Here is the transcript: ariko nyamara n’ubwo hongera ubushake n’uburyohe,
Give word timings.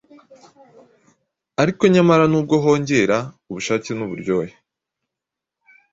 ariko 1.61 1.83
nyamara 1.93 2.23
n’ubwo 2.27 2.55
hongera 2.63 3.17
ubushake 3.49 3.91
n’uburyohe, 3.95 4.55